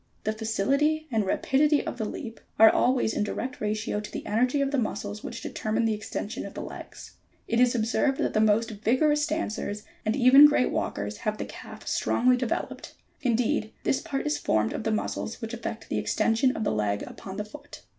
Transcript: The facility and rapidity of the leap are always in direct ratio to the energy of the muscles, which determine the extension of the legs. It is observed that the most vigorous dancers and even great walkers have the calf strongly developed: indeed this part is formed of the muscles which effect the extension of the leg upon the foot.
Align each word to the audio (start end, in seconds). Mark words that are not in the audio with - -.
The 0.23 0.33
facility 0.33 1.05
and 1.11 1.27
rapidity 1.27 1.85
of 1.85 1.99
the 1.99 2.05
leap 2.09 2.39
are 2.57 2.71
always 2.71 3.13
in 3.13 3.23
direct 3.23 3.61
ratio 3.61 3.99
to 3.99 4.11
the 4.11 4.25
energy 4.25 4.59
of 4.59 4.71
the 4.71 4.79
muscles, 4.79 5.23
which 5.23 5.43
determine 5.43 5.85
the 5.85 5.93
extension 5.93 6.43
of 6.43 6.55
the 6.55 6.61
legs. 6.63 7.17
It 7.47 7.59
is 7.59 7.75
observed 7.75 8.17
that 8.17 8.33
the 8.33 8.41
most 8.41 8.71
vigorous 8.71 9.27
dancers 9.27 9.83
and 10.03 10.15
even 10.15 10.47
great 10.47 10.71
walkers 10.71 11.17
have 11.17 11.37
the 11.37 11.45
calf 11.45 11.85
strongly 11.87 12.35
developed: 12.35 12.95
indeed 13.21 13.73
this 13.83 14.01
part 14.01 14.25
is 14.25 14.39
formed 14.39 14.73
of 14.73 14.85
the 14.85 14.91
muscles 14.91 15.39
which 15.39 15.53
effect 15.53 15.87
the 15.87 15.99
extension 15.99 16.57
of 16.57 16.63
the 16.63 16.71
leg 16.73 17.03
upon 17.03 17.37
the 17.37 17.45
foot. 17.45 17.83